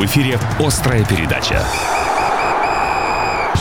[0.00, 1.62] В эфире «Острая передача».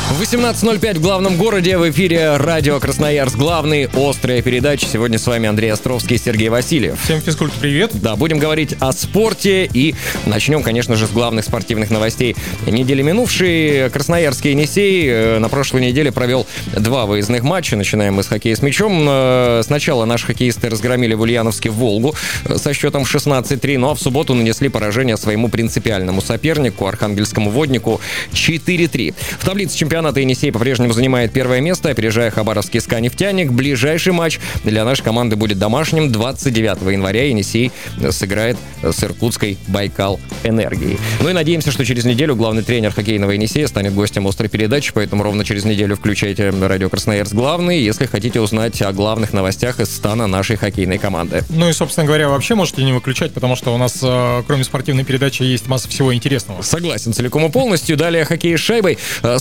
[0.09, 1.77] 18.05 в главном городе.
[1.77, 3.37] В эфире радио Красноярск.
[3.37, 4.87] Главный острая передача.
[4.87, 6.99] Сегодня с вами Андрей Островский и Сергей Васильев.
[7.03, 7.91] Всем физкульт привет.
[7.93, 9.93] Да, будем говорить о спорте и
[10.25, 12.35] начнем, конечно же, с главных спортивных новостей
[12.65, 13.91] недели минувшей.
[13.91, 17.75] Красноярский Енисей э, на прошлой неделе провел два выездных матча.
[17.75, 19.05] Начинаем мы с хоккея с мячом.
[19.07, 22.15] Э, сначала наши хоккеисты разгромили в Ульяновске Волгу
[22.55, 28.01] со счетом 16-3, ну а в субботу нанесли поражение своему принципиальному сопернику, архангельскому воднику
[28.33, 29.13] 4-3.
[29.37, 33.51] В таблице чемпионата чемпионата Енисей по-прежнему занимает первое место, опережая Хабаровский СКА-нефтяник.
[33.51, 36.09] Ближайший матч для нашей команды будет домашним.
[36.09, 37.73] 29 января Енисей
[38.09, 40.97] сыграет с Иркутской Байкал Энергией.
[41.19, 45.21] Ну и надеемся, что через неделю главный тренер хоккейного Енисея станет гостем острой передачи, поэтому
[45.21, 50.27] ровно через неделю включайте радио Красноярск главный, если хотите узнать о главных новостях из стана
[50.27, 51.43] нашей хоккейной команды.
[51.49, 55.03] Ну и, собственно говоря, вообще можете не выключать, потому что у нас, э, кроме спортивной
[55.03, 56.61] передачи, есть масса всего интересного.
[56.61, 57.97] Согласен целиком и полностью.
[57.97, 58.97] Далее хоккей с шайбой.
[59.23, 59.39] Э,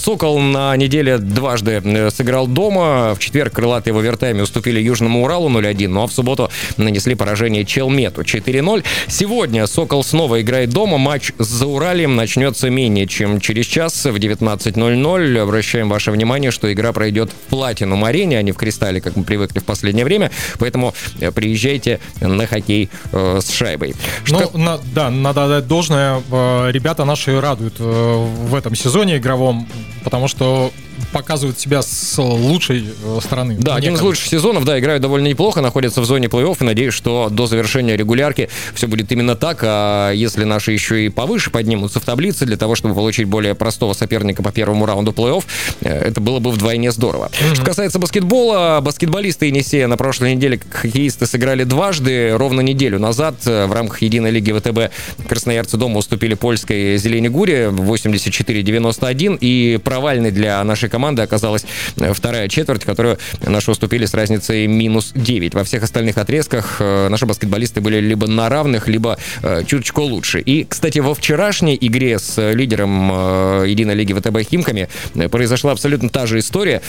[0.53, 3.15] На неделе дважды э, сыграл дома.
[3.15, 7.65] В четверг крылатые в овертайме уступили Южному Уралу 0-1, ну а в субботу нанесли поражение
[7.65, 8.85] Челмету 4-0.
[9.09, 10.97] Сегодня Сокол снова играет дома.
[10.99, 15.39] Матч с Зауралием начнется менее чем через час в 19.00.
[15.39, 19.25] Обращаем ваше внимание, что игра пройдет в Платинум арене, а не в Кристалле, как мы
[19.25, 20.31] привыкли в последнее время.
[20.59, 23.95] Поэтому э, приезжайте на хоккей э, с шайбой.
[24.25, 24.51] Что...
[24.55, 26.23] Ну, на, да, надо отдать должное.
[26.31, 29.69] Э, ребята наши радуют в этом сезоне игровом,
[30.05, 30.71] потому что что
[31.13, 33.57] показывают себя с лучшей э, стороны.
[33.59, 36.95] Да, один из лучших сезонов, да, играют довольно неплохо, находятся в зоне плей-офф, и надеюсь,
[36.95, 42.01] что до завершения регулярки все будет именно так, а если наши еще и повыше поднимутся
[42.01, 45.45] в таблице для того, чтобы получить более простого соперника по первому раунду плей-офф,
[45.83, 47.31] э, это было бы вдвойне здорово.
[47.31, 47.55] Mm-hmm.
[47.55, 53.67] Что касается баскетбола, баскетболисты Енисея на прошлой неделе хоккеисты сыграли дважды, ровно неделю назад э,
[53.67, 54.93] в рамках единой лиги ВТБ
[55.29, 61.65] красноярцы дома уступили польской Зеленегуре 84-91 и провальный для нашей нашей команды оказалась
[61.97, 65.55] э, вторая четверть, которую наши уступили с разницей минус 9.
[65.55, 70.41] Во всех остальных отрезках э, наши баскетболисты были либо на равных, либо э, чуточку лучше.
[70.41, 74.89] И, кстати, во вчерашней игре с лидером Единой лиги ВТБ Химками
[75.31, 76.83] произошла абсолютно та же история.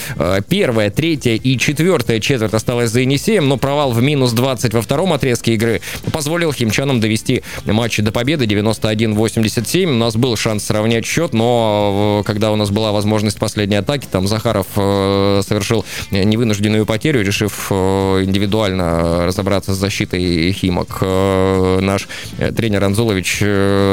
[0.47, 5.13] Первая, третья и четвертая четверть осталась за Енисеем, но провал в минус 20 во втором
[5.13, 5.81] отрезке игры
[6.11, 9.85] позволил химчанам довести матч до победы 91-87.
[9.85, 13.98] У нас был шанс сравнять счет, но когда у нас была возможность последней атаки.
[14.07, 20.99] Там Захаров э, совершил невынужденную потерю, решив э, индивидуально разобраться с защитой Химок.
[21.01, 23.41] Э, наш тренер Анзулович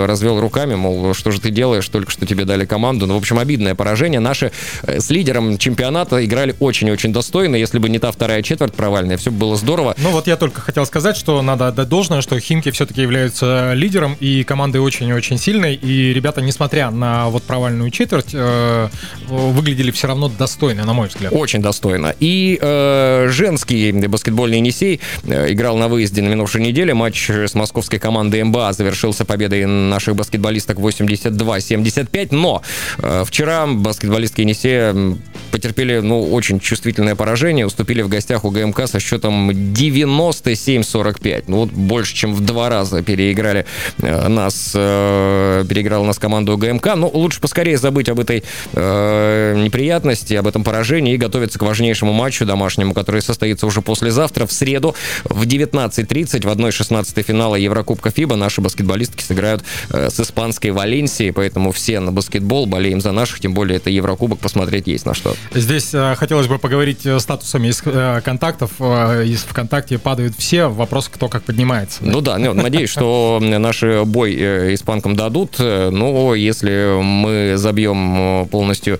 [0.06, 3.06] развел руками, мол, что же ты делаешь, только что тебе дали команду.
[3.06, 4.20] Ну, в общем, обидное поражение.
[4.20, 4.52] Наши
[4.86, 7.56] с лидером чемпионата играли очень-очень достойно.
[7.56, 9.94] Если бы не та вторая четверть провальная, все было здорово.
[9.98, 14.16] Ну вот я только хотел сказать, что надо отдать должное, что Химки все-таки являются лидером,
[14.20, 15.74] и командой очень-очень сильной.
[15.74, 18.34] И ребята, несмотря на вот провальную четверть,
[19.28, 21.32] выглядели все равно достойно, на мой взгляд.
[21.32, 22.14] Очень достойно.
[22.20, 26.94] И э, женский баскетбольный Енисей э, играл на выезде на минувшей неделе.
[26.94, 32.28] Матч с московской командой МБА завершился победой наших баскетболисток 82-75.
[32.30, 32.62] Но
[32.98, 34.94] э, вчера баскетболистки Енисея
[35.50, 37.66] потерпели ну, очень чувствительное поражение.
[37.66, 41.44] Уступили в гостях у ГМК со счетом 97-45.
[41.46, 43.64] Ну вот больше, чем в два раза переиграли
[44.02, 46.94] э, нас, э, переиграла нас команду ГМК.
[46.96, 52.12] Ну, лучше поскорее забыть об этой э, неприятности, об этом поражении и готовиться к важнейшему
[52.12, 58.36] матчу домашнему, который состоится уже послезавтра, в среду, в 19.30 в 1-16 финала Еврокубка ФИБА
[58.36, 63.54] наши баскетболистки сыграют э, с испанской Валенсией, поэтому все на баскетбол болеем за наших, тем
[63.54, 65.34] более это Еврокубок, посмотреть есть на что.
[65.54, 68.70] Здесь э, хотелось бы поговорить э, статусами из э, контактов.
[68.78, 71.98] Э, из ВКонтакте падают все, вопрос, кто как поднимается.
[72.02, 78.98] Ну да, ну, надеюсь, что наши бой э, испанкам дадут, но если мы забьем полностью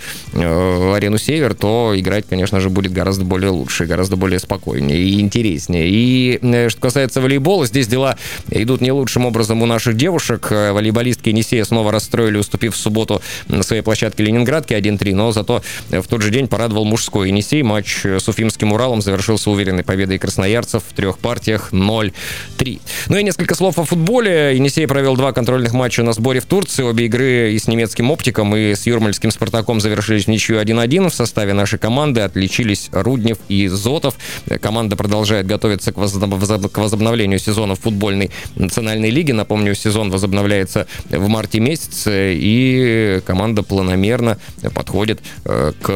[0.76, 5.20] Э, арену Север, то играть, конечно же, будет гораздо более лучше, гораздо более спокойнее и
[5.20, 5.88] интереснее.
[5.88, 8.17] И э, что касается волейбола, здесь дела
[8.50, 10.49] идут не лучшим образом у наших девушек.
[10.50, 15.62] Э, волейболистки Енисея снова расстроили, уступив в субботу на своей площадке Ленинградки 1-3, но зато
[15.90, 17.62] в тот же день порадовал мужской Енисей.
[17.62, 22.81] Матч с Уфимским Уралом завершился уверенной победой красноярцев в трех партиях 0-3.
[23.08, 24.55] Ну и несколько слов о футболе.
[24.55, 26.82] Енисей провел два контрольных матча на сборе в Турции.
[26.82, 31.15] Обе игры и с немецким оптиком, и с юрмальским Спартаком завершились в ничью 1-1 в
[31.15, 32.21] составе нашей команды.
[32.21, 34.15] Отличились Руднев и Зотов.
[34.61, 39.33] Команда продолжает готовиться к возобновлению сезона в футбольной национальной лиге.
[39.33, 44.39] Напомню, сезон возобновляется в марте месяце, и команда планомерно
[44.75, 45.87] подходит э, к,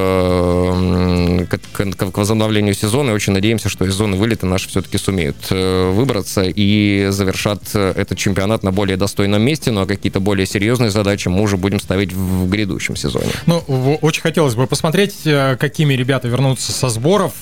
[1.57, 3.11] к, к возобновлению сезона.
[3.11, 8.19] И очень надеемся, что из зоны вылета наши все-таки сумеют э, выбраться и завершат этот
[8.19, 9.71] чемпионат на более достойном месте.
[9.71, 13.31] Ну а какие-то более серьезные задачи мы уже будем ставить в грядущем сезоне.
[13.47, 13.59] Ну,
[14.01, 17.35] очень хотелось бы посмотреть, э, какими ребята вернутся со сборов,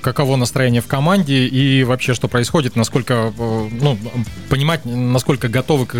[0.00, 3.98] каково настроение в команде и вообще, что происходит, насколько, ну,
[4.48, 5.96] понимать, насколько готовы к,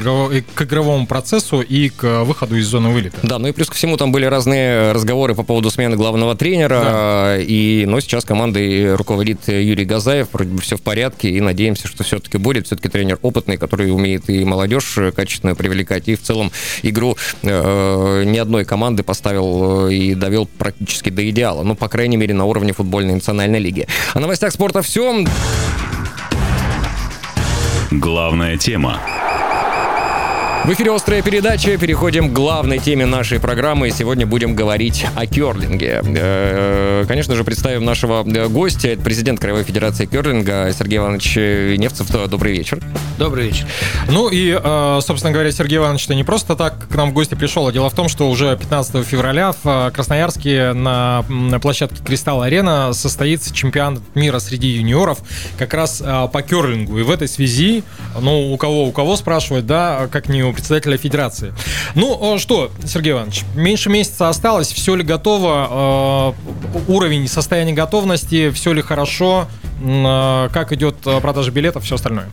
[0.63, 3.19] игровому процессу и к выходу из зоны вылета.
[3.23, 6.81] Да, ну и плюс ко всему там были разные разговоры по поводу смены главного тренера,
[6.81, 7.39] да.
[7.39, 12.05] и, но сейчас командой руководит Юрий Газаев, вроде бы все в порядке, и надеемся, что
[12.05, 16.53] все-таки будет, все-таки тренер опытный, который умеет и молодежь качественно привлекать, и в целом
[16.83, 22.19] игру э, ни одной команды поставил э, и довел практически до идеала, ну, по крайней
[22.19, 23.87] мере, на уровне футбольной национальной лиги.
[24.13, 25.25] О новостях спорта все.
[27.91, 29.01] Главная тема.
[30.65, 31.79] В эфире «Острая передача».
[31.79, 33.91] Переходим к главной теме нашей программы.
[33.91, 36.03] Сегодня будем говорить о керлинге.
[36.05, 38.89] Э, конечно же, представим нашего э, гостя.
[38.89, 41.37] Это президент Краевой Федерации керлинга Сергей Иванович
[41.79, 42.11] Невцев.
[42.29, 42.81] Добрый вечер.
[43.17, 43.67] Добрый вечер.
[44.11, 47.67] Ну и, э, собственно говоря, Сергей Иванович не просто так к нам в гости пришел.
[47.67, 51.25] А дело в том, что уже 15 февраля в Красноярске на
[51.63, 55.21] площадке «Кристалл Арена» состоится чемпионат мира среди юниоров
[55.57, 56.99] как раз по керлингу.
[56.99, 57.85] И в этой связи,
[58.21, 61.53] ну, у кого, у кого спрашивать, да, как не у председателя федерации.
[61.95, 66.35] Ну э, что, Сергей Иванович, меньше месяца осталось, все ли готово,
[66.79, 69.47] э, уровень состояния готовности, все ли хорошо,
[69.81, 72.29] э, как идет продажа билетов, все остальное?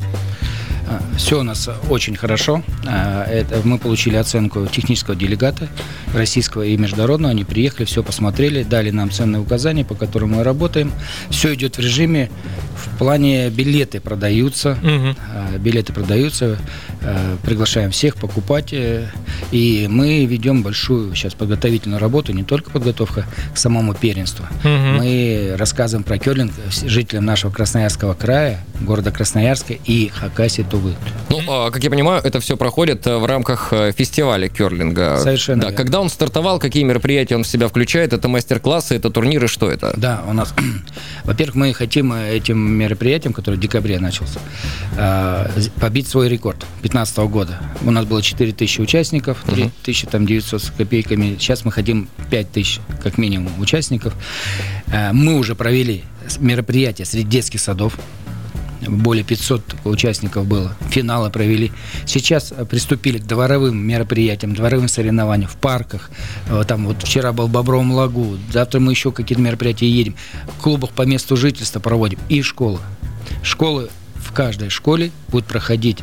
[1.17, 2.63] Все у нас очень хорошо.
[2.85, 5.67] Это мы получили оценку технического делегата
[6.13, 7.31] российского и международного.
[7.31, 10.91] Они приехали, все посмотрели, дали нам ценные указания, по которым мы работаем.
[11.29, 12.29] Все идет в режиме
[12.75, 15.59] в плане билеты продаются, угу.
[15.59, 16.57] билеты продаются,
[17.01, 19.07] а, приглашаем всех покупать, э,
[19.51, 24.45] и мы ведем большую сейчас подготовительную работу, не только подготовка к самому первенству.
[24.63, 24.69] Угу.
[24.69, 26.53] Мы рассказываем про керлинг
[26.85, 30.95] жителям нашего Красноярского края, города Красноярска и Хакасии Тувы.
[31.29, 35.17] Ну, а, как я понимаю, это все проходит э, в рамках э, фестиваля керлинга.
[35.17, 35.63] Совершенно.
[35.63, 38.13] Да, когда он стартовал, какие мероприятия он в себя включает?
[38.13, 39.93] Это мастер-классы, это турниры, что это?
[39.97, 40.53] Да, у нас,
[41.23, 44.39] во-первых, мы хотим этим мероприятием, которое в декабре начался,
[45.79, 47.59] побить свой рекорд 2015 года.
[47.81, 48.81] У нас было 4 тысячи
[49.25, 51.37] участников, 3 тысячи там 900 с копейками.
[51.39, 54.13] Сейчас мы хотим 5 тысяч как минимум участников.
[54.91, 56.03] А, мы уже провели
[56.39, 57.97] мероприятие среди детских садов,
[58.87, 60.75] более 500 участников было.
[60.91, 61.71] Финалы провели.
[62.05, 66.11] Сейчас приступили к дворовым мероприятиям, дворовым соревнованиям в парках.
[66.67, 68.37] Там вот вчера был Бобровом лагу.
[68.51, 70.15] Завтра мы еще какие-то мероприятия едем.
[70.59, 72.19] В клубах по месту жительства проводим.
[72.29, 72.43] И.
[73.41, 74.04] Школы в
[74.35, 75.99] каждой школе будет проходить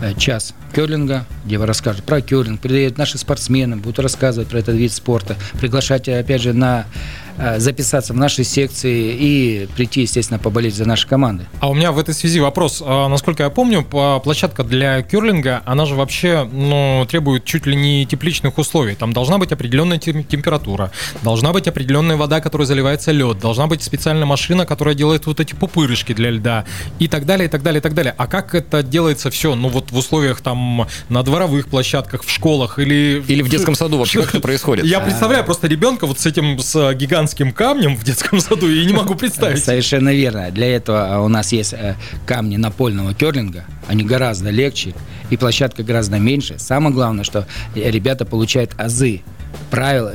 [0.00, 4.76] э, час керлинга, где вы расскажете про керлинг, придают наши спортсмены, будут рассказывать про этот
[4.76, 7.21] вид спорта, приглашать, опять же, на Э,
[7.58, 11.46] записаться в наши секции и прийти, естественно, поболеть за наши команды.
[11.60, 12.82] А у меня в этой связи вопрос.
[12.84, 18.06] А, насколько я помню, площадка для керлинга, она же вообще ну, требует чуть ли не
[18.06, 18.94] тепличных условий.
[18.94, 20.90] Там должна быть определенная температура,
[21.22, 25.54] должна быть определенная вода, которая заливается лед, должна быть специальная машина, которая делает вот эти
[25.54, 26.64] пупырышки для льда
[26.98, 28.14] и так далее, и так далее, и так далее.
[28.16, 29.54] А как это делается все?
[29.54, 33.22] Ну вот в условиях там на дворовых площадках, в школах или...
[33.26, 34.84] Или в детском саду вообще как это происходит?
[34.84, 38.84] Я представляю просто ребенка вот с этим, с гигантом гигантским камнем в детском саду, и
[38.84, 39.64] не могу представить.
[39.64, 40.50] Совершенно верно.
[40.50, 41.94] Для этого у нас есть э,
[42.26, 43.64] камни напольного керлинга.
[43.86, 44.94] Они гораздо легче,
[45.30, 46.58] и площадка гораздо меньше.
[46.58, 49.22] Самое главное, что ребята получают азы
[49.70, 50.14] правила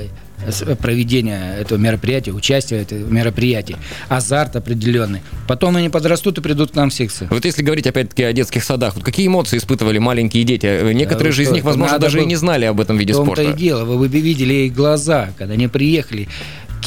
[0.80, 3.76] проведения этого мероприятия, участия в этом мероприятии,
[4.08, 5.22] азарт определенный.
[5.48, 7.28] Потом они подрастут и придут к нам в секцию.
[7.32, 10.94] Вот если говорить опять-таки о детских садах, вот какие эмоции испытывали маленькие дети?
[10.94, 12.26] Некоторые да, же из них, возможно, даже было...
[12.26, 13.42] и не знали об этом виде спорта.
[13.42, 16.28] В том-то и дело, вы бы видели их глаза, когда они приехали,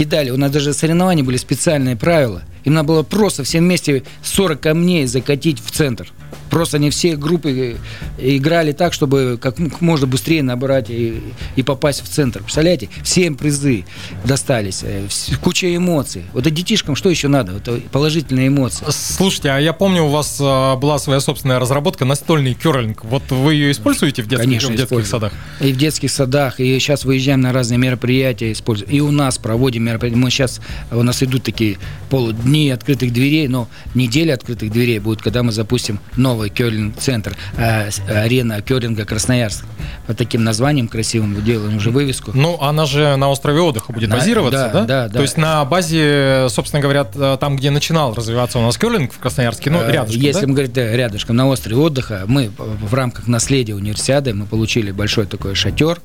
[0.01, 0.31] кидали.
[0.31, 2.41] У нас даже соревнования были специальные правила.
[2.65, 6.11] Им надо было просто всем вместе 40 камней закатить в центр.
[6.51, 7.79] Просто они все группы
[8.19, 11.23] э, играли так, чтобы как можно быстрее набрать и,
[11.57, 12.41] и попасть в центр.
[12.41, 12.89] Представляете?
[13.03, 13.85] Всем призы
[14.25, 15.07] достались, э,
[15.41, 16.25] куча эмоций.
[16.33, 17.57] Вот а детишкам что еще надо?
[17.57, 18.85] Это положительные эмоции.
[18.91, 23.05] Слушайте, а я помню, у вас э, была своя собственная разработка настольный керлинг.
[23.05, 25.33] Вот вы ее используете в детских, Конечно, в детских садах?
[25.61, 28.91] И в детских садах, и сейчас выезжаем на разные мероприятия, используем.
[28.91, 30.19] И у нас проводим мероприятия.
[30.19, 31.79] Мы сейчас, у нас идут такие
[32.09, 37.91] полудни открытых дверей, но неделя открытых дверей будет, когда мы запустим новый новый керлинг-центр, э,
[38.09, 39.65] арена керлинга Красноярск.
[40.07, 42.33] Под таким названием красивым делаем уже вывеску.
[42.35, 44.81] Ну, она же на острове отдыха будет На- базироваться, да?
[44.81, 45.15] да, да, да.
[45.17, 49.71] То есть на базе, собственно говоря, там, где начинал развиваться у нас керлинг в Красноярске,
[49.71, 50.47] ну, Э, рядышком, Если да?
[50.47, 55.27] мы говорить да, рядышком на острове отдыха, мы в рамках наследия универсиады мы получили большой
[55.27, 56.01] такой шатер.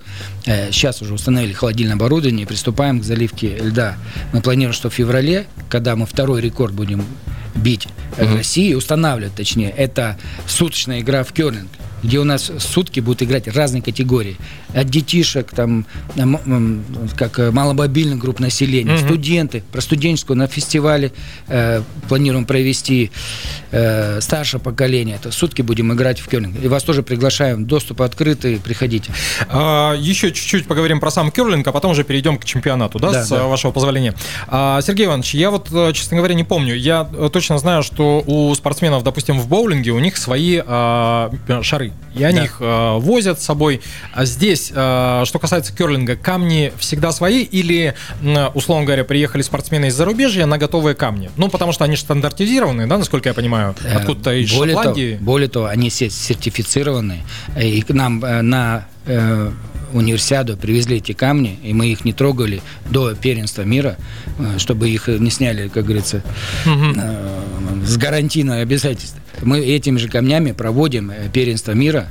[0.45, 3.95] Э, Сейчас уже установили холодильное оборудование и приступаем к заливке льда.
[4.33, 7.05] Мы планируем, что в феврале, когда мы второй рекорд будем
[7.55, 7.87] бить
[8.17, 11.69] в России, устанавливать точнее, это суточная игра в керлинг
[12.05, 14.37] где у нас сутки будут играть разные категории.
[14.73, 15.85] От детишек, там,
[17.15, 19.63] как э, маломобильных групп населения, студенты.
[19.71, 21.11] Про студенческую на фестивале
[21.47, 23.11] э, планируем провести
[23.71, 25.15] э, старшее поколение.
[25.15, 26.55] Это сутки будем играть в керлинг.
[26.63, 27.65] И вас тоже приглашаем.
[27.65, 29.11] Доступ открытый, приходите.
[29.49, 33.23] А, Еще чуть-чуть поговорим про сам керлинг, а потом уже перейдем к чемпионату, да, Да,
[33.23, 33.37] с да.
[33.37, 34.13] э, вашего позволения.
[34.47, 36.75] А, Сергей Иванович, я вот, э, честно говоря, не помню.
[36.75, 41.31] Я точно знаю, что у спортсменов, допустим, в боулинге у них свои а,
[41.63, 42.43] шары, и они Да.
[42.45, 43.81] их э, возят с собой.
[44.13, 47.93] А здесь, э, что касается керлинга, камни всегда свои или,
[48.53, 51.29] условно говоря, приехали спортсмены из зарубежья на готовые камни?
[51.35, 55.13] Ну, потому что они стандартизированные, да, насколько я понимаю, Э, откуда-то из более Шотландии.
[55.15, 57.23] Того, более того, они все сертифицированы.
[57.61, 59.51] И к нам э, на э,
[59.95, 63.97] универсиаду привезли эти камни, и мы их не трогали до первенства мира,
[64.37, 66.21] э, чтобы их не сняли, как говорится,
[66.65, 69.21] э, с гарантийного обязательства.
[69.41, 72.07] Мы этими же камнями проводим э, первенство мира.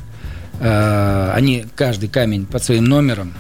[0.61, 3.35] Они, каждый камень под своим номером,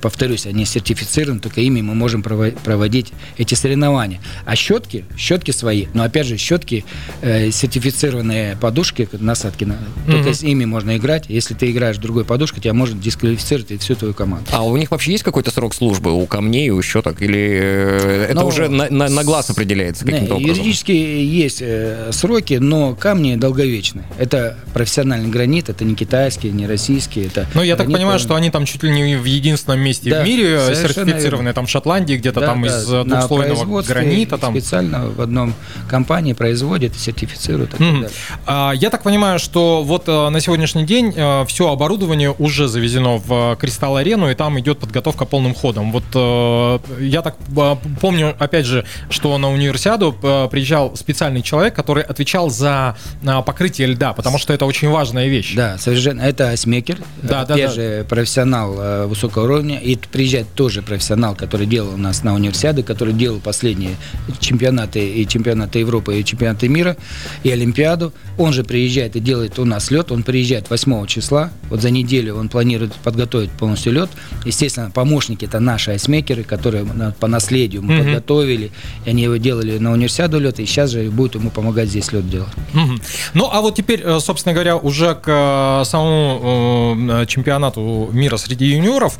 [0.00, 4.20] повторюсь, они сертифицированы, только ими мы можем прово- проводить эти соревнования.
[4.44, 6.84] А щетки, щетки свои, но опять же, щетки,
[7.22, 11.24] э, сертифицированные подушки, насадки, на- только с ими можно играть.
[11.28, 14.46] Если ты играешь другой подушкой, тебя может дисквалифицировать и всю твою команду.
[14.52, 17.22] А у них вообще есть какой-то срок службы у камней, у щеток?
[17.22, 20.54] Или э, это Ну, уже на, на- на глаз определяется Не, каким-то образом?
[20.56, 24.02] юридически есть э, сроки, но камни долговечны.
[24.18, 27.22] Это профессиональный гранит, это не китайский, не российский.
[27.22, 29.63] Это Ну, я так гранит, понимаю, э, что они там чуть ли не в единственном
[29.72, 31.52] месте Да, в мире верно.
[31.54, 34.38] там в Шотландии, где-то Да, там да, из э, двухслойного гранита.
[34.38, 34.52] Там.
[34.54, 35.54] Специально в одном
[35.88, 37.94] компании производят, сертифицируют и Мгм.
[38.02, 38.10] далее.
[38.46, 41.12] А, Я так понимаю, что вот э, на сегодняшний день
[41.46, 45.92] все оборудование уже завезено в Кристалл-арену, и там идет подготовка полным ходом.
[45.92, 51.74] Вот э, я так э, помню, опять же, что на универсиаду э, приезжал специальный человек,
[51.74, 55.54] который отвечал за э, покрытие льда, потому что это очень важная вещь.
[55.54, 56.20] Да, совершенно.
[56.22, 57.72] Это Смекер, Да, э, да, опять да.
[57.74, 59.78] же, профессионал э, высокого уровня.
[59.78, 63.96] И приезжает тоже профессионал, который делал у нас на универсиады, который делал последние
[64.40, 66.96] чемпионаты и чемпионаты Европы, и чемпионаты мира,
[67.42, 68.12] и Олимпиаду.
[68.38, 70.10] Он же приезжает и делает у нас лед.
[70.12, 71.50] Он приезжает 8 числа.
[71.70, 74.10] Вот за неделю он планирует подготовить полностью лед.
[74.44, 76.84] Естественно, помощники это наши айсмекеры, которые
[77.20, 78.04] по наследию мы Мгм.
[78.04, 78.70] подготовили.
[79.04, 82.28] И они его делали на универсиаду лед, и сейчас же будут ему помогать здесь лед
[82.28, 82.48] делать.
[82.72, 83.00] Мгм.
[83.34, 88.66] Ну, а вот теперь, э, собственно говоря, уже к э, самому э, чемпионату мира среди
[88.66, 89.18] юниоров,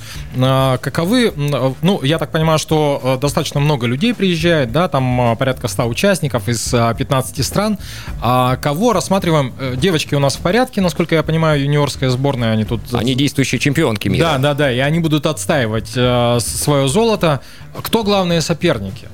[0.81, 5.37] каковы, м, э, ну, я так понимаю, что э, достаточно много людей приезжает, да, там
[5.37, 7.79] порядка 100 участников из э, 15 стран.
[8.21, 9.53] А кого рассматриваем?
[9.59, 12.81] Э, Девочки у нас в порядке, насколько я понимаю, юниорская сборная, они тут...
[12.93, 14.25] Они действующие чемпионки мира.
[14.25, 17.41] Да, да, да, и они будут отстаивать э, свое золото.
[17.83, 19.09] Кто главные соперники?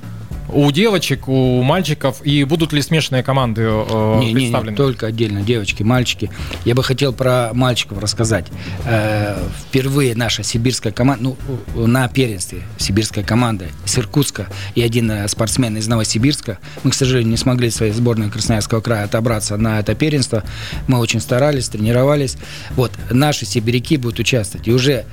[0.53, 4.75] У девочек, у мальчиков, и будут ли смешанные команды э, Не, не, не, представлены?
[4.75, 6.29] только отдельно девочки, мальчики.
[6.65, 8.47] Я бы хотел про мальчиков рассказать.
[8.85, 11.35] Э, впервые наша сибирская команда,
[11.75, 16.59] ну, на первенстве сибирская команда с Иркутска и один э, спортсмен из Новосибирска.
[16.83, 20.43] Мы, к сожалению, не смогли своей сборной Красноярского края отобраться на это первенство.
[20.87, 22.37] Мы очень старались, тренировались.
[22.71, 24.67] Вот, наши сибиряки будут участвовать.
[24.67, 25.05] И уже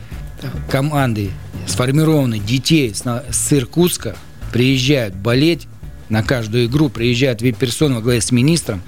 [0.70, 1.30] команды
[1.66, 4.16] сформированные детей с, с Иркутска
[4.52, 5.66] приезжают болеть
[6.08, 8.82] на каждую игру приезжают вип-персоны во главе с министром,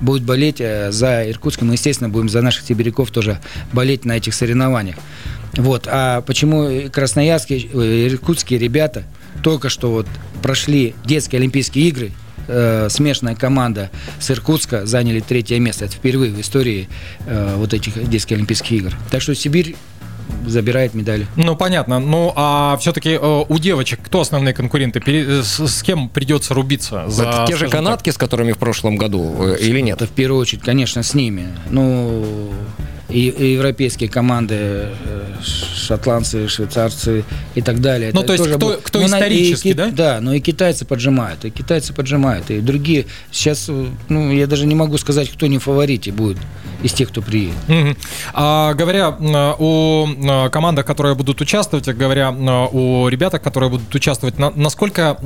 [0.00, 1.62] будут болеть э, за Иркутск.
[1.62, 3.40] и Мы, естественно, будем за наших сибиряков тоже
[3.72, 4.96] болеть на этих соревнованиях.
[5.54, 5.86] Вот.
[5.90, 9.04] А почему красноярские, э, иркутские ребята
[9.42, 10.06] только что вот
[10.42, 12.12] прошли детские Олимпийские игры,
[12.48, 13.90] э, смешанная команда
[14.20, 15.84] с Иркутска заняли третье место.
[15.84, 16.88] Это впервые в истории
[17.26, 18.94] э, вот этих детских Олимпийских игр.
[19.10, 19.76] Так что Сибирь
[20.46, 21.26] забирает медали.
[21.36, 22.00] Ну, понятно.
[22.00, 25.00] Ну, а все-таки у девочек кто основные конкуренты?
[25.00, 27.04] Пере- С, кем придется рубиться?
[27.08, 29.96] За, Это те же канатки, с которыми в прошлом году, э, или нет?
[29.96, 31.46] Это в первую очередь, конечно, с ними.
[31.70, 32.50] Ну,
[33.08, 34.88] и, и европейские команды, э,
[35.76, 38.10] шотландцы, швейцарцы и так далее.
[38.12, 39.90] Ну, Это то есть тоже кто- будет- кто Ну, и исторически, ки- да?
[39.90, 43.06] Да, но и китайцы поджимают, и китайцы поджимают, и другие.
[43.30, 46.38] Сейчас, э, ну, я даже не могу сказать, кто не в фаворите будет
[46.84, 47.56] из тех, кто приедет.
[47.66, 47.96] Мгм.
[48.34, 54.52] А, говоря о командах, которые будут участвовать, говоря м, о ребятах, которые будут участвовать, на-
[54.54, 55.16] насколько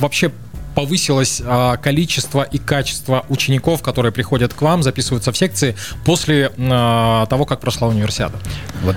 [0.00, 0.30] вообще
[0.78, 7.26] повысилось а, количество и качество учеников, которые приходят к вам, записываются в секции после а,
[7.26, 8.38] того, как прошла универсиада?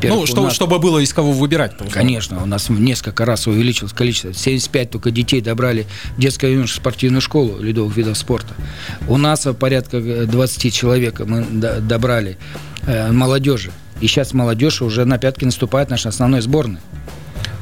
[0.04, 0.54] Ну, что, нас...
[0.54, 1.74] чтобы было из кого выбирать.
[1.92, 4.32] Конечно, у нас несколько раз увеличилось количество.
[4.32, 8.54] 75 только детей добрали в детскую юношескую спортивную школу ледовых видов спорта.
[9.08, 12.38] У нас порядка 20 человек мы добрали
[12.86, 13.72] э, молодежи.
[14.02, 16.80] И сейчас молодежь уже на пятки наступает наш основной сборной.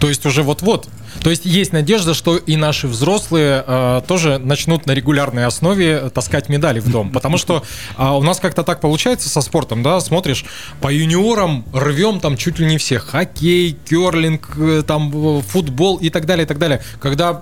[0.02, 0.90] То есть уже вот-вот
[1.22, 6.50] то есть есть надежда, что и наши взрослые э, тоже начнут на регулярной основе таскать
[6.50, 7.12] медали в дом.
[7.12, 7.64] Потому что
[7.98, 10.46] э, у нас как-то так получается со спортом, да, смотришь,
[10.82, 13.08] по юниорам рвем там чуть ли не всех.
[13.08, 16.82] Хоккей, керлинг, э, там футбол и так далее, и так далее.
[17.00, 17.42] Когда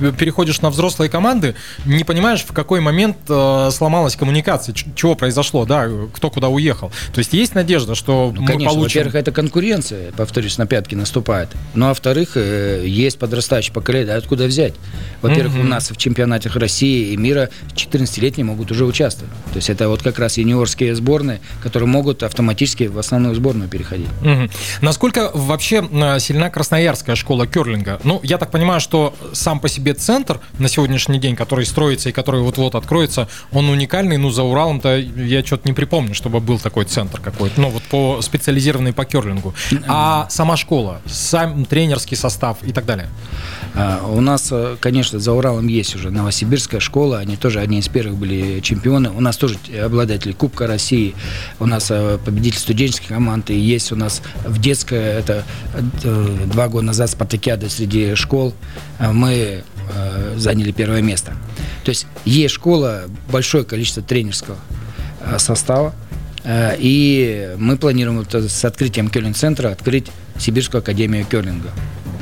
[0.00, 5.64] э, переходишь на взрослые команды, не понимаешь, в какой момент э, сломалась коммуникация, чего произошло,
[5.64, 6.90] да, кто куда уехал.
[7.12, 9.00] То есть есть надежда, что ну, мы конечно, получим...
[9.00, 11.50] Во-первых, это конкуренция, повторюсь, на пятки наступает.
[11.74, 14.74] Ну, а во-вторых, э, есть подрастающее поколение, откуда взять?
[15.22, 15.60] Во-первых, mm-hmm.
[15.60, 19.32] у нас в чемпионатах России и мира 14-летние могут уже участвовать.
[19.52, 24.08] То есть это вот как раз юниорские сборные, которые могут автоматически в основную сборную переходить.
[24.22, 24.50] Mm-hmm.
[24.82, 28.00] Насколько вообще э, сильна красноярская школа керлинга?
[28.04, 32.12] Ну, я так понимаю, что сам по себе центр на сегодняшний день, который строится и
[32.12, 34.16] который вот-вот откроется, он уникальный.
[34.16, 37.60] Ну, за Уралом-то я что-то не припомню, чтобы был такой центр какой-то.
[37.60, 39.54] Ну, вот по специализированный по керлингу.
[39.86, 42.99] А сама школа, сам тренерский состав и так далее?
[43.74, 47.88] А, у нас, э, конечно, за Уралом есть уже Новосибирская школа, они тоже одни из
[47.88, 49.10] первых были чемпионы.
[49.10, 51.14] У нас тоже обладатели Кубка России,
[51.60, 55.44] у нас э, победитель студенческих команд, и есть у нас в детское, это
[56.02, 58.54] э, два года назад спартакиада среди школ,
[58.98, 59.64] мы
[60.36, 61.32] заняли первое место.
[61.84, 64.56] То есть есть школа, большое количество тренерского
[65.38, 65.94] состава,
[66.46, 70.06] и мы планируем с открытием Керлинг-центра открыть
[70.38, 71.70] Сибирскую академию керлинга.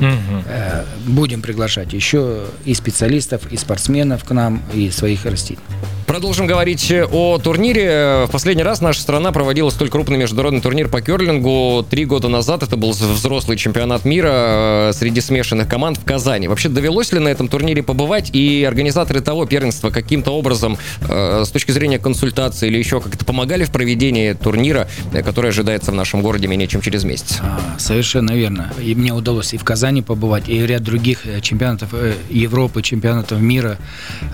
[0.00, 1.12] Угу.
[1.12, 5.60] Будем приглашать еще и специалистов, и спортсменов к нам, и своих растений.
[6.08, 8.24] Продолжим говорить о турнире.
[8.26, 12.62] В последний раз наша страна проводила столь крупный международный турнир по керлингу три года назад.
[12.62, 16.48] Это был взрослый чемпионат мира э, среди смешанных команд в Казани.
[16.48, 18.30] Вообще довелось ли на этом турнире побывать?
[18.32, 23.64] И организаторы того первенства каким-то образом, э, с точки зрения консультации или еще как-то помогали
[23.64, 27.36] в проведении турнира, э, который ожидается в нашем городе менее чем через месяц?
[27.42, 28.72] А, совершенно верно.
[28.82, 31.90] И мне удалось и в Казани побывать, и ряд других чемпионатов
[32.30, 33.76] Европы, чемпионатов мира,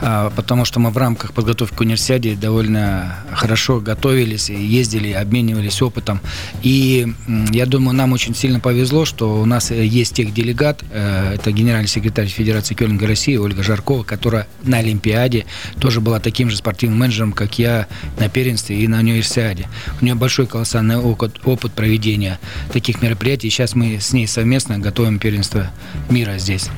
[0.01, 5.83] а, потому что мы в рамках подготовки подготовке к универсиаде довольно хорошо готовились, ездили, обменивались
[5.83, 6.21] опытом.
[6.63, 7.07] И
[7.53, 11.89] я думаю, нам очень сильно повезло, что у нас есть тех делегат, э, это генеральный
[11.89, 15.47] секретарь Федерации Керлинга России Ольга Жаркова, которая на Олимпиаде
[15.81, 17.87] тоже была таким же спортивным менеджером, как я
[18.19, 19.69] на первенстве и на универсиаде.
[20.01, 22.39] У нее большой колоссальный опыт, опыт проведения
[22.73, 23.51] таких мероприятий.
[23.51, 25.71] Сейчас мы с ней совместно готовим первенство
[26.09, 26.69] мира здесь.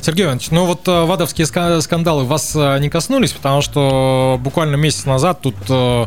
[0.00, 5.04] Сергей Иванович, ну вот э, вадовские скандалы вас э, не коснулись, потому что буквально месяц
[5.04, 6.06] назад тут э,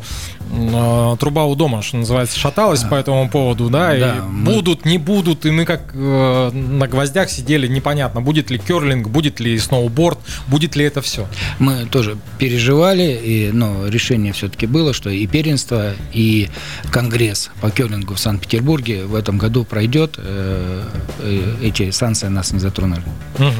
[0.51, 4.54] э, труба у дома, что называется, шаталась а, по этому поводу, да, да и мы...
[4.54, 9.39] будут, не будут, и мы как э, на гвоздях сидели, непонятно, будет ли керлинг, будет
[9.39, 11.28] ли сноуборд, будет ли это все.
[11.60, 16.49] Мы тоже переживали, и, но решение все-таки было, что и первенство, и
[16.91, 20.84] конгресс по керлингу в Санкт-Петербурге в этом году пройдет, э,
[21.19, 23.04] э, эти санкции нас не затронули.
[23.38, 23.51] Угу.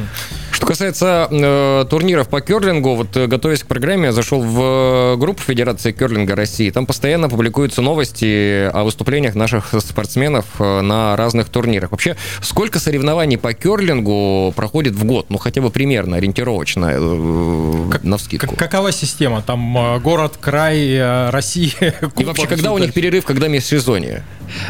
[0.56, 5.18] Что касается э, турниров по керлингу, вот э, готовясь к программе, я зашел в э,
[5.18, 6.70] группу Федерации керлинга России.
[6.70, 11.92] Там постоянно публикуются новости о выступлениях наших спортсменов э, на разных турнирах.
[11.92, 15.26] Вообще, сколько соревнований по керлингу проходит в год?
[15.28, 18.56] Ну, хотя бы примерно, ориентировочно, э, как, на вскидку.
[18.56, 19.42] какова система?
[19.42, 21.96] Там город, край, Россия?
[22.18, 24.24] И вообще, когда у них перерыв, когда межсезонье?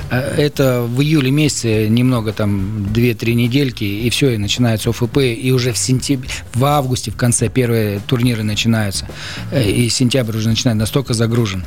[0.10, 5.72] Это в июле месяце немного там 2-3 недельки, и все, и начинается ОФП, и уже
[5.74, 9.08] в сентябре, в августе в конце первые турниры начинаются,
[9.52, 11.64] э, и сентябрь уже начинает настолько загружен.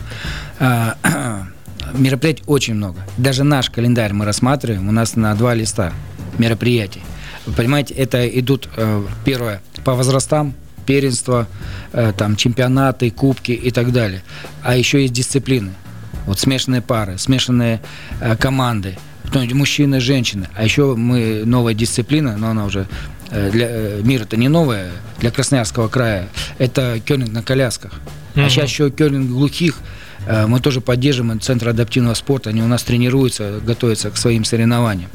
[0.59, 0.97] А,
[1.95, 3.01] мероприятий очень много.
[3.17, 5.93] Даже наш календарь мы рассматриваем, у нас на два листа
[6.39, 7.03] мероприятий.
[7.57, 10.55] Понимаете, это идут, э, первое, по возрастам,
[10.87, 11.47] первенства,
[11.93, 14.23] э, там, чемпионаты, кубки и так далее.
[14.63, 15.73] А еще есть дисциплины.
[16.29, 17.81] Вот смешанные пары, смешанные
[18.39, 18.97] команды–
[19.35, 20.49] мужчины, женщины.
[20.55, 22.87] А еще мы новая дисциплина, но она уже
[23.31, 26.29] э, для э, мира это не новая для Красноярского края.
[26.59, 27.93] Это керлинг на колясках.
[28.35, 28.47] Mm-hmm.
[28.47, 29.79] А сейчас еще керлинг глухих.
[30.27, 32.51] Э, мы тоже поддерживаем Центр адаптивного спорта.
[32.51, 35.11] Они у нас тренируются, готовятся к своим соревнованиям.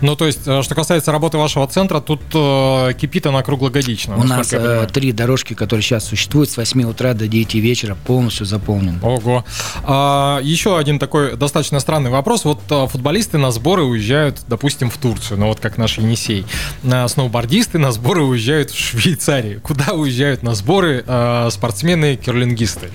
[0.00, 4.16] Ну, то есть, э, что касается работы вашего центра, тут э, кипит она круглогодично.
[4.16, 8.46] У нас э, три дорожки, которые сейчас существуют, с 8 утра до 9 вечера полностью
[8.46, 8.98] заполнены.
[9.02, 9.44] Ого.
[9.84, 12.44] А, еще один такой достаточно странный вопрос.
[12.44, 16.46] Вот а, футболисты на сборы уезжают, допустим, в Турцию, ну вот как наш Енисей.
[16.84, 19.60] А, сноубордисты на сборы уезжают в Швейцарию.
[19.60, 22.90] Куда уезжают на сборы а, спортсмены, керлингисты?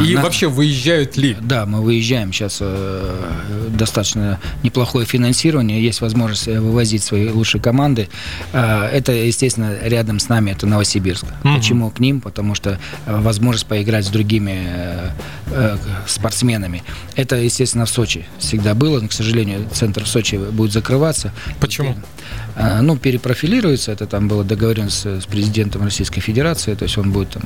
[0.00, 0.22] И на...
[0.22, 1.36] вообще выезжают ли?
[1.40, 2.58] Да, мы выезжаем сейчас.
[2.60, 5.82] Э, достаточно неплохое финансирование.
[5.82, 8.08] Есть возможность вывозить свои лучшие команды.
[8.52, 11.24] Э, это, естественно, рядом с нами это Новосибирск.
[11.44, 11.54] Угу.
[11.56, 12.20] Почему к ним?
[12.20, 15.10] Потому что возможность поиграть с другими э,
[15.50, 15.76] э,
[16.06, 16.82] спортсменами.
[17.16, 21.32] Это, естественно, в Сочи всегда было, но, к сожалению, центр в Сочи будет закрываться.
[21.60, 21.96] Почему?
[22.54, 27.12] Э, ну, перепрофилируется, это там было договорено с, с президентом Российской Федерации, то есть он
[27.12, 27.42] будет там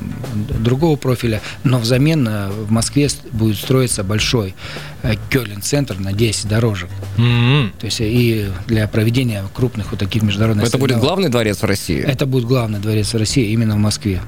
[0.63, 4.55] другого профиля, но взамен э, в Москве будет строиться большой
[5.03, 6.89] э, Кёлин-центр на 10 дорожек.
[7.17, 7.71] Mm-hmm.
[7.79, 10.67] То есть и для проведения крупных вот таких международных...
[10.67, 11.99] Это будет главный дворец в России?
[11.99, 14.21] Это будет главный дворец в России именно в Москве.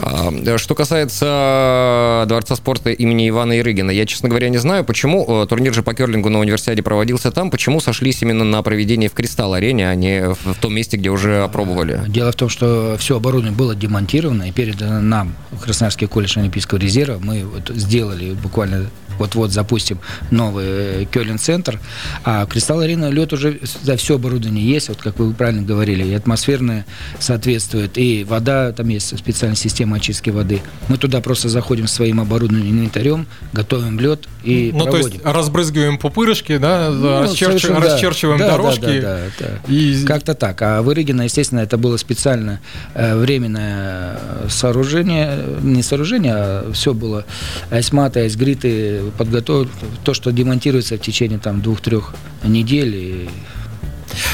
[0.00, 5.74] А, что касается Дворца спорта имени Ивана Ирыгина, я, честно говоря, не знаю, почему турнир
[5.74, 9.94] же по керлингу на универсиаде проводился там, почему сошлись именно на проведении в Кристалл-арене, а
[9.94, 12.00] не в том месте, где уже опробовали.
[12.08, 17.18] Дело в том, что все оборудование было демонтировано и передано нам, Красноярский колледж Олимпийского резерва.
[17.22, 18.86] Мы вот сделали буквально
[19.18, 19.98] вот-вот запустим
[20.30, 21.80] новый э, Кёлин-центр.
[22.24, 26.86] А Кристалл-арена лед уже за все оборудование есть, вот как вы правильно говорили, и атмосферное
[27.18, 30.60] соответствует, и вода, там есть специальная система очистки воды.
[30.88, 35.02] Мы туда просто заходим своим оборудованием, инвентарем, готовим лед и ну, проводим.
[35.02, 37.62] то есть разбрызгиваем пупырышки, да, ну, расчерч...
[37.66, 37.80] да.
[37.80, 38.80] расчерчиваем да, дорожки.
[38.80, 39.72] Да, да, да, да.
[39.72, 40.04] И...
[40.04, 40.60] Как-то так.
[40.62, 42.60] А в Ирыгино, естественно, это было специально
[42.94, 47.24] э, временное сооружение, не сооружение, а все было
[47.70, 49.70] айсматы, айсгриты, подготовить
[50.04, 52.94] то, что демонтируется в течение там двух-трех недель.
[52.94, 53.28] И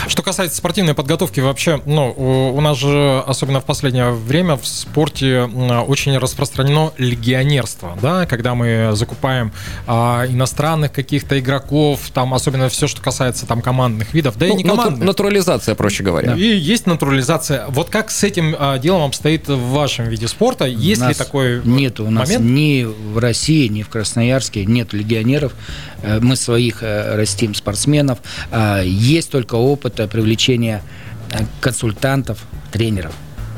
[0.07, 2.11] что касается спортивной подготовки, вообще, ну,
[2.55, 8.91] у нас же, особенно в последнее время, в спорте очень распространено легионерство, да, когда мы
[8.93, 9.53] закупаем
[9.87, 14.57] а, иностранных каких-то игроков, там, особенно все, что касается там командных видов, да ну, и
[14.59, 15.07] не командных.
[15.07, 16.35] Натурализация, проще говоря.
[16.35, 17.67] И есть натурализация.
[17.69, 20.67] Вот как с этим а, делом обстоит в вашем виде спорта?
[20.67, 22.45] Есть ли такой Нет, у нас момент?
[22.45, 25.53] ни в России, ни в Красноярске нет легионеров.
[26.03, 28.19] Э, мы своих э, растим спортсменов.
[28.51, 30.83] А, есть только опыт привлечения
[31.33, 33.15] э, консультантов, тренеров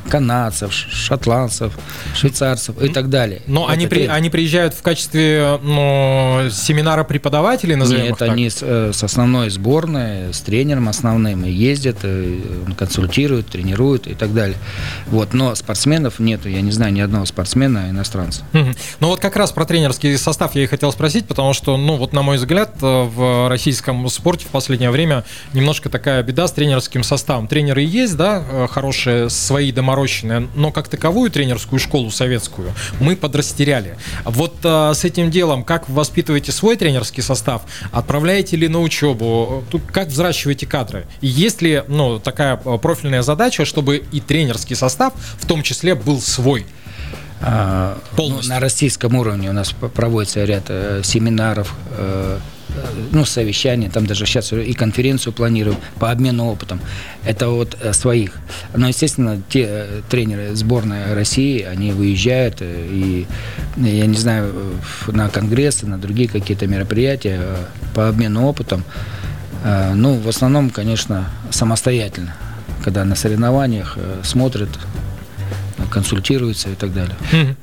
[0.08, 1.72] канадцев, шотландцев,
[2.14, 3.42] швейцарцев и так далее.
[3.46, 8.92] Но они, при, они приезжают в качестве ну, семинара преподавателей, назовем Нет, они с, э,
[8.92, 14.56] с основной сборной, с тренером основным и ездят, и э, консультируют, тренируют и так далее.
[15.06, 18.42] Вот, но спортсменов нету, я не знаю ни одного спортсмена иностранца.
[18.52, 22.12] Ну вот как раз про тренерский состав я и хотел спросить, потому что, ну вот
[22.12, 27.02] на мой взгляд, э, в российском спорте в последнее время немножко такая беда с тренерским
[27.02, 27.46] составом.
[27.48, 33.96] Тренеры есть, да, хорошие, свои домородные доморощенная, но как таковую тренерскую школу советскую мы подрастеряли.
[34.24, 39.64] Вот а, с этим делом, как вы воспитываете свой тренерский состав, отправляете ли на учебу,
[39.92, 41.06] как взращиваете кадры?
[41.20, 45.94] И есть ли ну, такая а, профильная задача, чтобы и тренерский состав в том числе
[45.94, 46.66] был свой?
[47.40, 48.48] А, Полностью.
[48.48, 52.38] Ну, на российском уровне у нас проводится ряд э, семинаров, э,
[53.12, 56.80] ну, совещания, там даже сейчас и конференцию планируем по обмену опытом.
[57.24, 58.38] Это вот э, своих.
[58.74, 63.26] Но, естественно, те э, тренеры сборной России, они выезжают э, и,
[63.76, 64.54] я не знаю,
[65.08, 67.40] на конгрессы, на другие какие-то мероприятия
[67.94, 68.84] по обмену опытом.
[69.94, 72.34] Ну, в основном, конечно, самостоятельно,
[72.82, 74.70] когда на соревнованиях смотрят,
[75.90, 77.14] консультируются и так далее.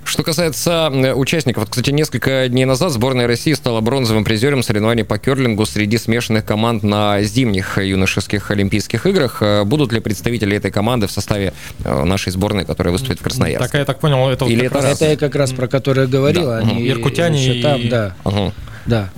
[0.03, 5.17] Что касается участников, вот, кстати, несколько дней назад сборная России стала бронзовым призером соревнований по
[5.17, 9.41] керлингу среди смешанных команд на зимних юношеских Олимпийских играх.
[9.41, 13.67] Э, будут ли представители этой команды в составе э, нашей сборной, которая выступит в Красноярске?
[13.67, 15.01] Так я так понял, это Или это, раз...
[15.01, 16.45] это я как раз про которое я говорил.
[16.45, 16.57] Да.
[16.57, 17.61] Они Иркутяне и...
[17.61, 18.15] там, да.
[18.23, 18.53] Угу.
[18.85, 19.09] Да.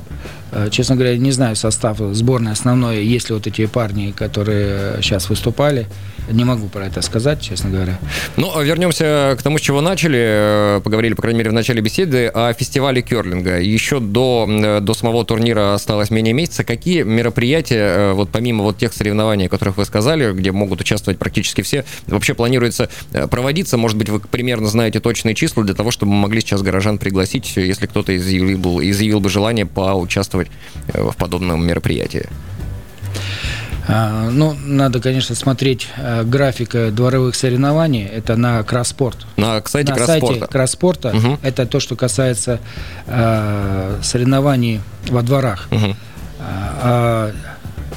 [0.52, 5.30] Э, честно говоря, не знаю состав сборной основной, есть ли вот эти парни, которые сейчас
[5.30, 5.88] выступали.
[6.32, 7.98] Не могу про это сказать, честно говоря.
[8.38, 10.20] Ну, а вернемся к тому, с чего начали.
[10.20, 13.60] Э, поговорили, по крайней мере, в начале беседы о фестивале керлинга.
[13.60, 16.64] Еще до, э, до самого турнира осталось менее месяца.
[16.64, 21.62] Какие мероприятия, вот помимо вот тех соревнований, о которых вы сказали, где могут участвовать практически
[21.62, 22.90] все, вообще планируется
[23.30, 23.78] проводиться?
[23.78, 27.54] Может быть, вы примерно знаете точные числа для того, чтобы мы могли сейчас горожан пригласить,
[27.56, 30.50] если кто-то изъявил, изъявил бы желание поучаствовать участвовать
[30.88, 32.28] э, в подобном мероприятии?
[33.88, 38.06] А, ну, надо, конечно, смотреть э, график дворовых соревнований.
[38.06, 39.26] Это на Красспорт.
[39.36, 40.28] На сайте на Красспорта.
[40.28, 41.10] сайте Красспорта.
[41.10, 41.40] Угу.
[41.42, 42.60] Это то, что касается
[43.08, 45.68] э, соревнований во дворах.
[45.72, 45.96] Угу.
[46.40, 47.32] А,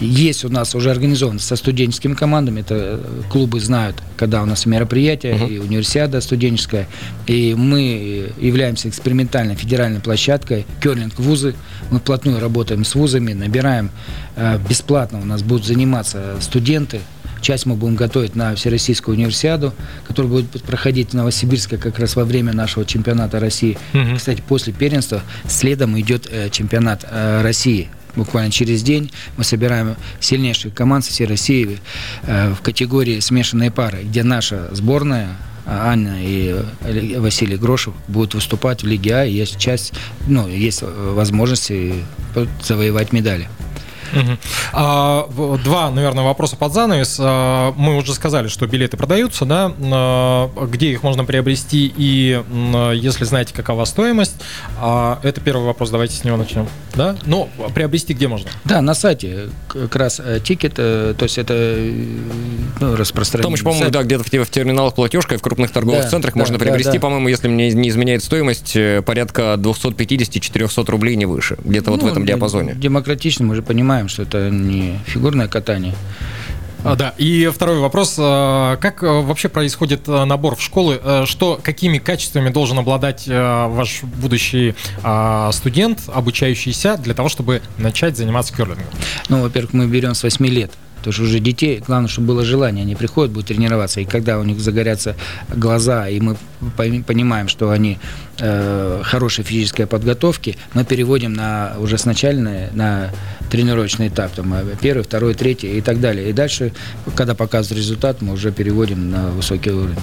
[0.03, 4.67] Есть у нас уже организовано со студенческими командами, это э, клубы знают, когда у нас
[4.67, 5.55] мероприятия, uh-huh.
[5.55, 6.89] и универсиада студенческая,
[7.27, 11.55] и мы являемся экспериментальной федеральной площадкой, керлинг-вузы,
[11.91, 13.91] мы вплотную работаем с вузами, набираем
[14.37, 17.01] э, бесплатно, у нас будут заниматься студенты,
[17.43, 19.75] Часть мы будем готовить на Всероссийскую универсиаду,
[20.07, 23.77] которая будет проходить в Новосибирске как раз во время нашего чемпионата России.
[23.93, 24.17] Угу.
[24.17, 30.75] Кстати, после первенства следом идет э, чемпионат э, России буквально через день мы собираем сильнейших
[30.75, 31.79] команд со всей России
[32.23, 36.57] э, в категории смешанные пары, где наша сборная Анна и
[37.19, 39.93] Василий Грошев будут выступать в Лиге А, и есть часть,
[40.27, 41.95] ну, есть возможности
[42.63, 43.49] завоевать медали.
[44.13, 44.39] Угу.
[44.73, 45.29] А,
[45.65, 47.17] два, наверное, вопроса под занавес.
[47.21, 49.73] А, мы уже сказали, что билеты продаются, да?
[49.81, 52.43] А, где их можно приобрести и
[52.95, 54.37] если знаете, какова стоимость?
[54.81, 56.69] А, это первый вопрос, давайте с него начнем.
[56.95, 57.17] Да?
[57.27, 58.51] Ну, приобрести где можно?
[58.65, 62.05] Да, на сайте как раз э, тикет, э, то есть это э,
[62.81, 63.45] ну, распространение.
[63.45, 66.35] Там еще, по-моему, да, где-то в, в терминалах платежка и в крупных торговых да, центрах
[66.35, 67.01] да, можно приобрести, да, да.
[67.01, 71.57] по-моему, если мне не изменяет стоимость, порядка 250-400 рублей не выше.
[71.65, 72.75] Где-то ну, вот в этом диапазоне.
[72.75, 75.95] Демократично, мы же понимаем, понимаем, что это не фигурное катание.
[76.85, 78.17] А, да, и второй вопрос.
[78.19, 81.01] А, как а, вообще происходит а, набор в школы?
[81.27, 84.75] Что, какими качествами должен обладать ваш будущий
[85.53, 88.87] студент, обучающийся, для того, чтобы начать заниматься керлингом?
[89.29, 90.73] Ну, во-первых, мы берем с 8 лет.
[90.97, 94.45] Потому что уже детей, главное, чтобы было желание, они приходят, будут тренироваться, и когда у
[94.45, 95.17] них загорятся
[95.49, 96.37] глаза, и мы
[96.79, 97.99] понимаем, что они
[98.43, 103.11] э, хорошей физической подготовки, мы переводим на уже с начальной, на
[103.51, 106.31] тренировочный этап, там, э, первый, второй, третий и так далее.
[106.31, 106.73] И дальше,
[107.15, 109.97] когда показывает результат, мы уже переводим на высокий уровень.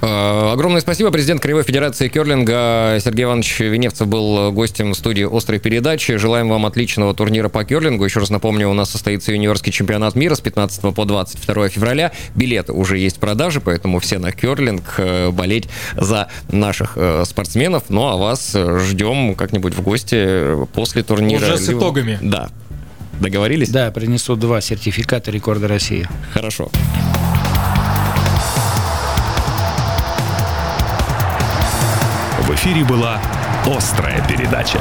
[0.00, 1.10] Э, огромное спасибо.
[1.10, 6.16] Президент Краевой Федерации Керлинга Сергей Иванович Веневцев был гостем студии «Острой передачи».
[6.16, 8.04] Желаем вам отличного турнира по керлингу.
[8.04, 12.12] Еще раз напомню, у нас состоится юниорский чемпионат мира с 15 по 22 февраля.
[12.34, 15.00] Билеты уже есть в продаже, поэтому все на керлинг
[15.32, 17.81] болеть за наших спортсменов.
[17.88, 21.44] Ну, а вас ждем как-нибудь в гости после турнира.
[21.44, 22.18] Уже с итогами.
[22.22, 22.50] Да,
[23.22, 23.70] Договорились?
[23.70, 26.08] Да, принесу два сертификата рекорда России.
[26.32, 26.70] Хорошо.
[32.40, 33.20] В эфире была
[33.64, 34.80] «Острая передача».